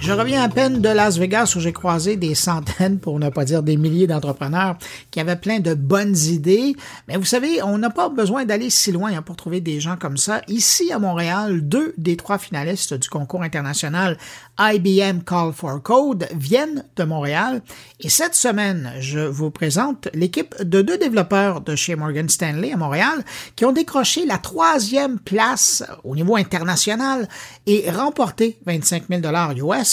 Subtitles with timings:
[0.00, 3.44] Je reviens à peine de Las Vegas où j'ai croisé des centaines, pour ne pas
[3.44, 4.78] dire des milliers d'entrepreneurs
[5.10, 6.74] qui avaient plein de bonnes idées.
[7.06, 9.98] Mais vous savez, on n'a pas besoin d'aller si loin hein, pour trouver des gens
[9.98, 10.40] comme ça.
[10.48, 14.16] Ici à Montréal, deux des trois finalistes du concours international
[14.58, 17.60] IBM Call for Code viennent de Montréal.
[18.00, 22.78] Et cette semaine, je vous présente l'équipe de deux développeurs de chez Morgan Stanley à
[22.78, 23.22] Montréal
[23.54, 27.28] qui ont décroché la troisième place au niveau international
[27.66, 29.22] et remporté 25 000
[29.56, 29.89] US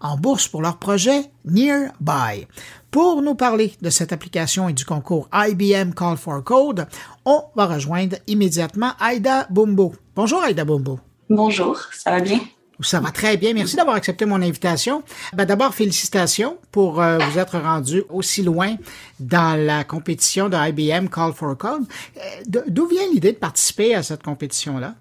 [0.00, 2.46] en bourse pour leur projet Nearby.
[2.90, 6.86] Pour nous parler de cette application et du concours IBM Call for Code,
[7.24, 9.94] on va rejoindre immédiatement Aida Bumbo.
[10.14, 10.98] Bonjour Aida Bumbo.
[11.28, 12.40] Bonjour, ça va bien?
[12.80, 13.54] Ça va très bien.
[13.54, 15.02] Merci d'avoir accepté mon invitation.
[15.34, 18.76] Ben, D'abord, félicitations pour euh, vous être rendu aussi loin
[19.18, 21.84] dans la compétition de IBM Call for Code.
[22.16, 24.94] Euh, d'où vient l'idée de participer à cette compétition-là?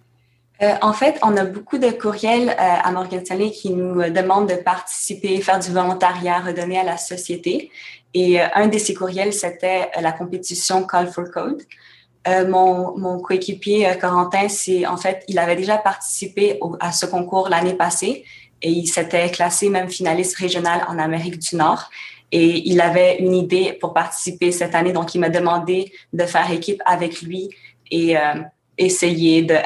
[0.61, 4.09] Euh, en fait, on a beaucoup de courriels euh, à Morgan Stanley qui nous euh,
[4.09, 7.71] demandent de participer, faire du volontariat, redonner à la société.
[8.13, 11.61] Et un de ces courriels, c'était la compétition Call for Code.
[12.47, 17.73] mon, mon coéquipier Corentin, c'est en fait, il avait déjà participé à ce concours l'année
[17.73, 18.23] passée
[18.61, 21.89] et il s'était classé même finaliste régional en Amérique du Nord.
[22.31, 26.49] Et il avait une idée pour participer cette année, donc il m'a demandé de faire
[26.49, 27.49] équipe avec lui
[27.91, 28.15] et
[28.77, 29.57] essayer de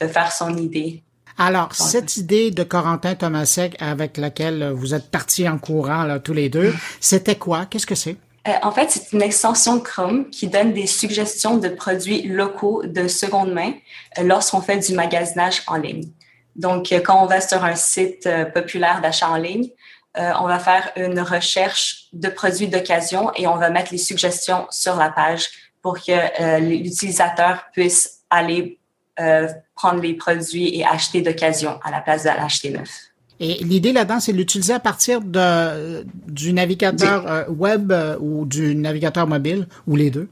[0.00, 1.02] de faire son idée.
[1.36, 6.32] Alors, cette idée de Corentin Thomasek avec laquelle vous êtes partis en courant là, tous
[6.32, 7.66] les deux, c'était quoi?
[7.66, 8.16] Qu'est-ce que c'est?
[8.46, 13.08] Euh, en fait, c'est une extension Chrome qui donne des suggestions de produits locaux de
[13.08, 13.72] seconde main
[14.18, 16.10] euh, lorsqu'on fait du magasinage en ligne.
[16.54, 19.68] Donc, euh, quand on va sur un site populaire d'achat en ligne,
[20.16, 24.94] on va faire une recherche de produits d'occasion et on va mettre les suggestions sur
[24.94, 25.48] la page
[25.82, 28.78] pour que l'utilisateur puisse aller
[29.20, 33.10] euh, prendre les produits et acheter d'occasion à la place de l'acheter neuf.
[33.40, 38.44] Et l'idée là-dedans, c'est de l'utiliser à partir de, du navigateur euh, web euh, ou
[38.44, 40.28] du navigateur mobile ou les deux?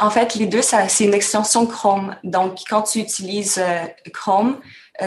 [0.00, 2.14] En fait, les deux, c'est une extension Chrome.
[2.22, 3.62] Donc, quand tu utilises
[4.12, 4.58] Chrome,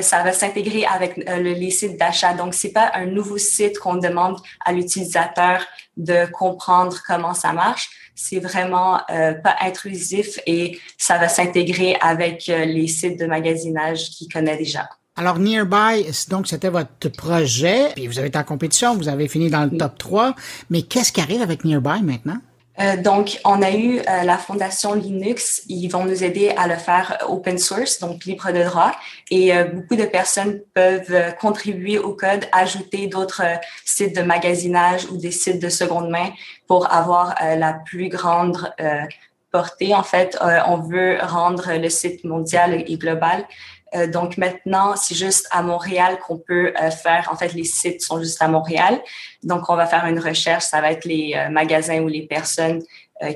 [0.02, 2.34] ça va s'intégrer avec les sites d'achat.
[2.34, 5.64] Donc, c'est pas un nouveau site qu'on demande à l'utilisateur
[5.98, 12.50] de comprendre comment ça marche c'est vraiment euh, pas intrusif et ça va s'intégrer avec
[12.50, 14.90] euh, les sites de magasinage qu'il connaît déjà.
[15.18, 19.50] Alors, Nearby, donc, c'était votre projet, puis vous avez été en compétition, vous avez fini
[19.50, 20.36] dans le top 3,
[20.70, 22.40] mais qu'est-ce qui arrive avec Nearby maintenant?
[22.80, 25.64] Euh, donc, on a eu euh, la fondation Linux.
[25.68, 28.94] Ils vont nous aider à le faire open source, donc libre de droit.
[29.30, 33.44] Et euh, beaucoup de personnes peuvent contribuer au code, ajouter d'autres
[33.86, 36.30] sites de magasinage ou des sites de seconde main
[36.68, 38.74] pour avoir la plus grande
[39.52, 39.94] portée.
[39.94, 43.46] En fait, on veut rendre le site mondial et global
[43.96, 47.30] euh, donc maintenant, c'est juste à Montréal qu'on peut euh, faire.
[47.32, 49.02] En fait, les sites sont juste à Montréal.
[49.44, 50.66] Donc, on va faire une recherche.
[50.66, 52.82] Ça va être les euh, magasins ou les personnes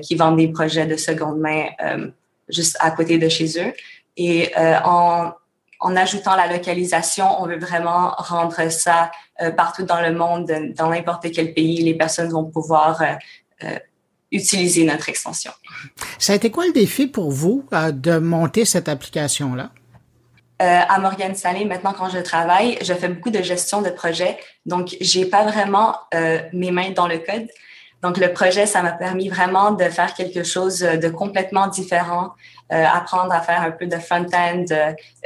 [0.02, 1.66] qui vendent des projets de seconde main
[2.48, 3.72] juste à côté de chez eux.
[4.16, 4.52] Et
[4.84, 5.30] en,
[5.78, 9.12] en ajoutant la localisation, on veut vraiment rendre ça
[9.56, 11.84] partout dans le monde, dans n'importe quel pays.
[11.84, 13.00] Les personnes vont pouvoir
[14.32, 15.52] utiliser notre extension.
[16.18, 19.70] Ça a été quoi le défi pour vous de monter cette application-là?
[20.62, 24.38] Euh, à Morgan Stanley, maintenant quand je travaille, je fais beaucoup de gestion de projet.
[24.64, 27.46] Donc, j'ai pas vraiment euh, mes mains dans le code.
[28.02, 32.30] Donc, le projet, ça m'a permis vraiment de faire quelque chose de complètement différent,
[32.72, 34.64] euh, apprendre à faire un peu de front-end,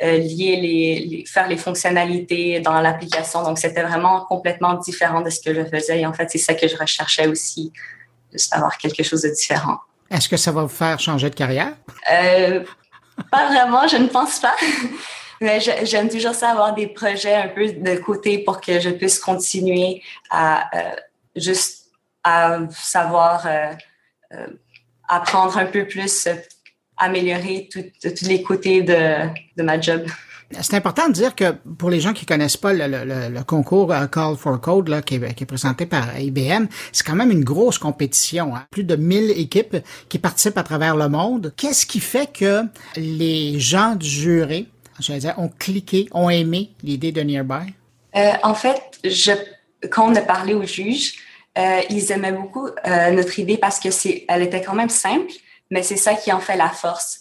[0.02, 3.44] lier les, faire les fonctionnalités dans l'application.
[3.44, 6.00] Donc, c'était vraiment complètement différent de ce que je faisais.
[6.00, 7.72] Et en fait, c'est ça que je recherchais aussi,
[8.32, 9.78] juste avoir quelque chose de différent.
[10.10, 11.74] Est-ce que ça va vous faire changer de carrière?
[13.30, 14.54] pas vraiment, je ne pense pas.
[15.40, 19.18] Mais j'aime toujours ça avoir des projets un peu de côté pour que je puisse
[19.18, 20.90] continuer à euh,
[21.34, 21.86] juste
[22.22, 23.72] à savoir euh,
[24.34, 24.46] euh,
[25.08, 26.28] apprendre un peu plus,
[26.98, 30.02] améliorer tous les côtés de, de ma job.
[30.60, 33.94] C'est important de dire que pour les gens qui connaissent pas le, le, le concours
[34.12, 37.44] Call for Code là, qui, est, qui est présenté par IBM, c'est quand même une
[37.44, 38.54] grosse compétition.
[38.54, 38.66] Hein?
[38.70, 39.76] Plus de 1000 équipes
[40.08, 41.54] qui participent à travers le monde.
[41.56, 42.64] Qu'est-ce qui fait que
[42.96, 44.68] les gens du jury
[45.00, 47.72] j'allais dire, ont cliqué, ont aimé l'idée de Nearby?
[48.16, 49.32] Euh, en fait, je,
[49.90, 51.14] quand on a parlé aux juges,
[51.58, 55.32] euh, ils aimaient beaucoup euh, notre idée parce que c'est, elle était quand même simple,
[55.70, 57.20] mais c'est ça qui en fait la force.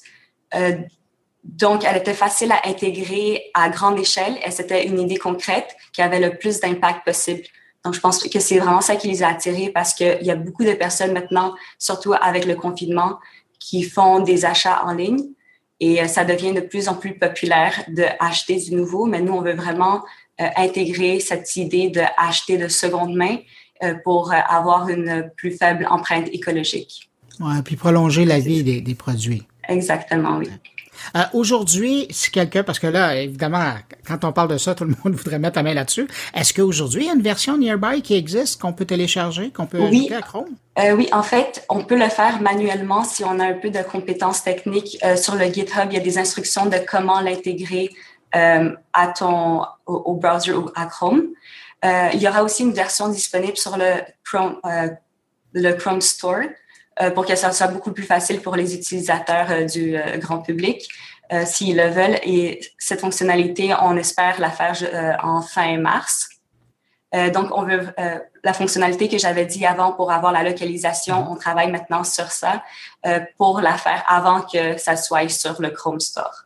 [1.43, 6.01] Donc, elle était facile à intégrer à grande échelle et c'était une idée concrète qui
[6.01, 7.41] avait le plus d'impact possible.
[7.85, 10.35] Donc, je pense que c'est vraiment ça qui les a attirés parce qu'il y a
[10.35, 13.19] beaucoup de personnes maintenant, surtout avec le confinement,
[13.59, 15.29] qui font des achats en ligne
[15.79, 19.41] et euh, ça devient de plus en plus populaire d'acheter du nouveau, mais nous, on
[19.41, 20.03] veut vraiment
[20.55, 23.39] intégrer cette idée d'acheter de seconde main
[24.05, 27.09] pour avoir une plus faible empreinte écologique.
[27.41, 29.43] Ouais, puis prolonger la vie des, des produits.
[29.67, 30.47] Exactement, oui.
[31.15, 33.73] Euh, Aujourd'hui, si quelqu'un, parce que là, évidemment,
[34.07, 36.07] quand on parle de ça, tout le monde voudrait mettre la main là-dessus.
[36.33, 39.79] Est-ce qu'aujourd'hui, il y a une version Nearby qui existe, qu'on peut télécharger, qu'on peut
[39.79, 40.07] oui.
[40.09, 40.49] ajouter à Chrome?
[40.79, 43.81] Euh, oui, en fait, on peut le faire manuellement si on a un peu de
[43.81, 44.97] compétences techniques.
[45.03, 47.89] Euh, sur le GitHub, il y a des instructions de comment l'intégrer
[48.35, 51.29] euh, à ton, au, au, browser ou à Chrome.
[51.83, 54.89] Euh, il y aura aussi une version disponible sur le Chrome, euh,
[55.53, 56.43] le Chrome Store.
[57.01, 60.39] Euh, pour que ça soit beaucoup plus facile pour les utilisateurs euh, du euh, grand
[60.39, 60.89] public
[61.45, 62.19] s'ils le veulent.
[62.23, 66.27] Et cette fonctionnalité, on espère la faire en fin mars.
[67.13, 67.93] donc, on veut
[68.43, 71.31] la fonctionnalité que j'avais dit avant pour avoir la localisation.
[71.31, 72.63] On travaille maintenant sur ça
[73.37, 76.45] pour la faire avant que ça soit sur le Chrome Store.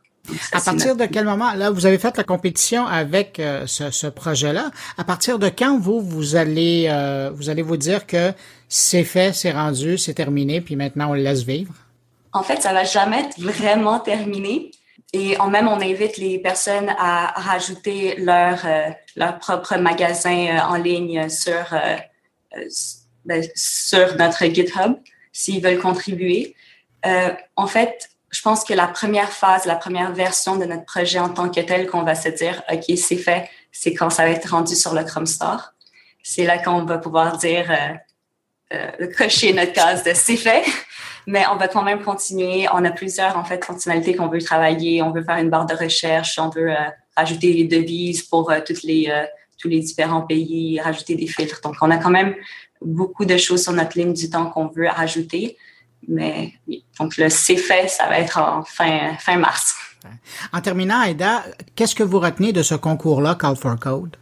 [0.52, 4.06] À partir de quel moment, là, vous avez fait la compétition avec euh, ce, ce
[4.06, 4.70] projet-là.
[4.96, 8.32] À partir de quand vous, vous allez, euh, vous allez vous dire que
[8.68, 11.74] c'est fait, c'est rendu, c'est terminé, puis maintenant on le laisse vivre?
[12.32, 14.70] En fait, ça va jamais être vraiment terminé.
[15.12, 20.76] Et en même, on invite les personnes à rajouter leur, euh, leur propre magasin en
[20.76, 21.72] ligne sur,
[23.24, 24.94] ben, sur notre GitHub
[25.32, 26.56] s'ils veulent contribuer.
[27.56, 31.28] en fait, je pense que la première phase, la première version de notre projet en
[31.28, 34.50] tant que tel, qu'on va se dire, OK, c'est fait, c'est quand ça va être
[34.50, 35.72] rendu sur le Chrome Store.
[36.22, 37.94] C'est là qu'on va pouvoir dire, euh,
[38.74, 40.64] euh, cocher notre case de c'est fait.
[41.26, 42.66] Mais on va quand même continuer.
[42.72, 45.02] On a plusieurs, en fait, fonctionnalités qu'on veut travailler.
[45.02, 46.38] On veut faire une barre de recherche.
[46.38, 49.24] On veut euh, rajouter les devises pour euh, toutes les, euh,
[49.58, 51.60] tous les différents pays, rajouter des filtres.
[51.62, 52.34] Donc, on a quand même
[52.82, 55.56] beaucoup de choses sur notre ligne du temps qu'on veut rajouter.
[56.08, 59.74] Mais oui, donc le c'est fait, ça va être en fin, fin mars.
[60.52, 64.16] En terminant, Aida, qu'est-ce que vous retenez de ce concours-là, Call for Code?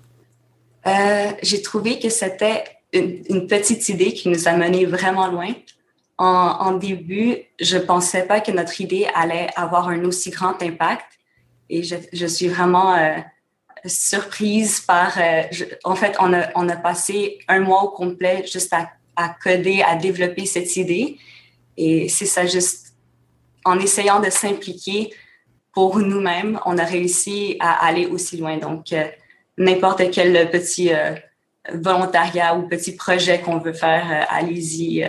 [0.87, 5.53] Euh, J'ai trouvé que c'était une, une, petite idée qui nous a mené vraiment loin.
[6.19, 6.27] En,
[6.61, 11.07] en, début, je pensais pas que notre idée allait avoir un aussi grand impact.
[11.69, 13.17] Et je, je suis vraiment euh,
[13.87, 15.19] surprise par...
[15.19, 18.91] Euh, je, en fait, on a, on a passé un mois au complet juste à,
[19.17, 21.19] à coder, à développer cette idée.
[21.77, 22.95] Et c'est ça, juste
[23.65, 25.13] en essayant de s'impliquer
[25.73, 28.59] pour nous-mêmes, on a réussi à aller aussi loin.
[28.59, 29.05] Donc, euh,
[29.57, 31.15] n'importe quel petit euh,
[31.73, 35.09] volontariat ou petit projet qu'on veut faire, euh, allez-y.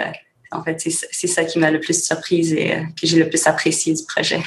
[0.51, 3.93] en fait, c'est ça qui m'a le plus surprise et que j'ai le plus apprécié
[3.93, 4.41] du projet.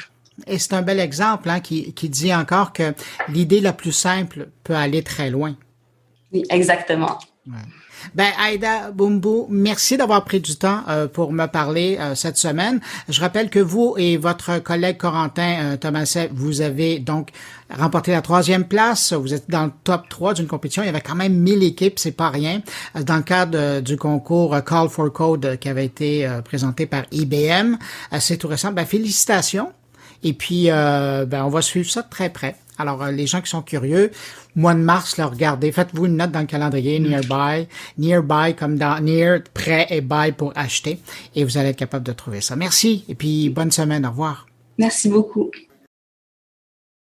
[0.47, 2.95] Et c'est un bel exemple hein, qui, qui dit encore que
[3.29, 5.57] l'idée la plus simple peut aller très loin.
[6.33, 7.19] Oui, exactement.
[8.15, 12.81] Ben, Aïda Bumbu, merci d'avoir pris du temps euh, pour me parler euh, cette semaine.
[13.09, 17.31] Je rappelle que vous et votre collègue Corentin euh, Thomaset, vous avez donc
[17.71, 19.13] remporté la troisième place.
[19.13, 20.83] Vous êtes dans le top 3 d'une compétition.
[20.83, 22.63] Il y avait quand même 1000 équipes, c'est pas rien.
[22.95, 27.77] Dans le cadre du concours Call for Code qui avait été présenté par IBM,
[28.19, 28.73] c'est tout récent.
[28.73, 29.73] Ben, félicitations.
[30.23, 32.57] Et puis, ben, on va suivre ça très près.
[32.79, 34.11] Alors, euh, les gens qui sont curieux,
[34.55, 37.69] mois de mars, là, regardez, faites-vous une note dans le calendrier, nearby,
[37.99, 40.99] nearby comme dans near, prêt et buy pour acheter,
[41.35, 42.57] et vous allez être capable de trouver ça.
[42.57, 44.47] Merci, et puis bonne semaine, au revoir.
[44.79, 45.51] Merci beaucoup.